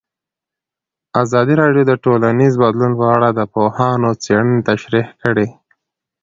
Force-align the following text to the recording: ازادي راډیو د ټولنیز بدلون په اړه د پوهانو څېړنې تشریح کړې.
ازادي 1.23 1.53
راډیو 1.61 1.83
د 1.87 1.91
ټولنیز 2.03 2.53
بدلون 2.61 2.91
په 2.99 3.05
اړه 3.15 3.29
د 3.33 3.39
پوهانو 3.53 4.09
څېړنې 4.23 4.59
تشریح 4.69 5.07
کړې. 5.21 5.47